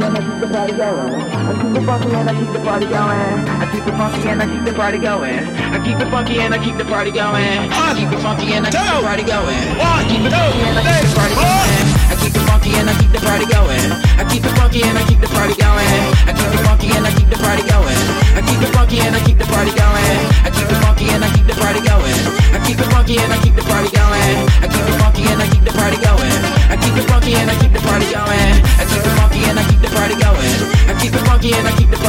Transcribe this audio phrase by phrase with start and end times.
[0.00, 1.12] keep the funky and I keep the party going.
[1.48, 3.20] I keep it funky and I keep the party going.
[3.60, 5.48] I keep it funky and I keep the party going.
[5.70, 7.60] I keep it funky and I keep the party going.
[7.70, 9.56] I keep it funky and I keep the party going.
[9.90, 11.84] I keep it funky and I keep the party going.
[12.08, 13.92] I keep it funky and I keep the party going.
[14.16, 16.09] I keep it funky and I keep the party going.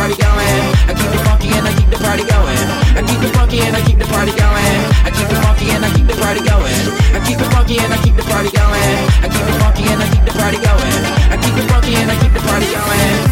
[0.02, 0.58] Party going.
[0.90, 2.58] I keep it funky and I keep the party going.
[2.98, 4.74] I keep it funky and I keep the party going.
[5.06, 6.82] I keep it funky and I keep the party going.
[7.14, 8.98] I keep it funky and I keep the party going.
[9.22, 10.98] I keep it funky and I keep the party going.
[11.30, 13.31] I keep it funky and I keep the party going.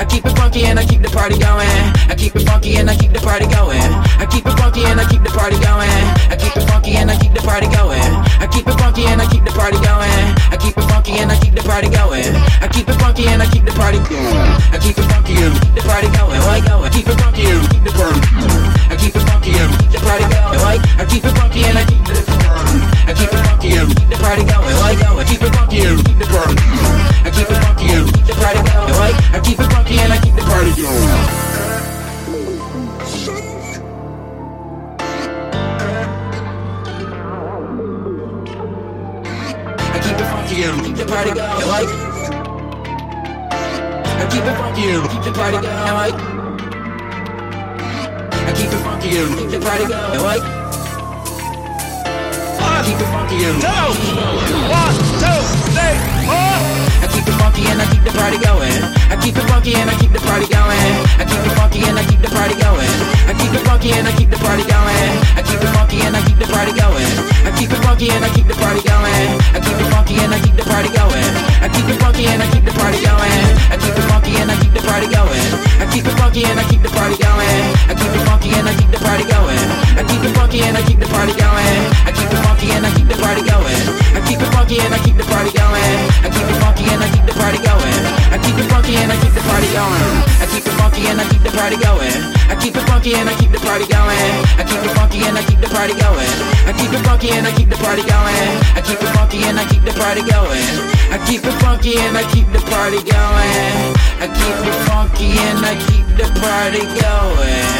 [0.00, 1.68] I keep it funky and I keep the party going.
[2.08, 3.84] I keep it funky and I keep the party going.
[4.16, 5.92] I keep it funky and I keep the party going.
[6.32, 8.08] I keep it funky and I keep the party going.
[8.40, 10.08] I keep it funky and I keep the party going.
[10.48, 12.32] I keep it funky and I keep the party going.
[12.64, 14.40] I keep it funky and I keep the party going.
[14.40, 16.08] I keep it funky and keep the party
[16.64, 16.80] going.
[16.80, 18.24] I keep it funky and keep the party.
[18.88, 20.80] I keep it funky and keep the party going.
[20.96, 22.16] I keep it funky and I keep the
[23.04, 24.72] I keep it funky and keep the party going.
[24.72, 26.56] I keep it funky and keep the party.
[26.56, 28.96] I keep it funky and party going.
[28.96, 31.08] Like I keep it funky and I keep the party going.
[39.92, 41.68] I keep it funky keep the party going.
[41.68, 41.90] Like
[44.16, 45.94] I keep it funky keep the party going.
[46.00, 46.16] Like
[48.40, 49.08] I keep it funky
[49.38, 50.22] keep the party going.
[50.24, 50.44] Like
[52.60, 53.36] I keep it funky
[54.70, 55.59] One, two,
[58.30, 58.82] party going.
[59.10, 60.78] I keep it funky and I keep the party going.
[61.18, 62.94] I keep it funky and I keep the party going.
[63.26, 65.10] I keep it funky and I keep the party going.
[65.34, 67.10] I keep it funky and I keep the party going.
[67.42, 69.30] I keep it funky and I keep the party going.
[69.50, 71.30] I keep it funky and I keep the party going.
[71.58, 71.99] I keep it
[91.60, 92.16] party going.
[92.48, 94.32] I keep it funky and I keep the party going.
[94.56, 96.32] I keep it funky and I keep the party going.
[96.64, 98.48] I keep it funky and I keep the party going.
[98.72, 100.72] I keep it funky and I keep the party going.
[101.12, 103.76] I keep it funky and I keep the party going.
[104.24, 107.76] I keep it funky and I keep the party going.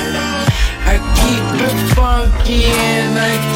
[0.84, 3.50] I keep it funky and I